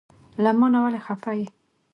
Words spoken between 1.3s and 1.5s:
یی؟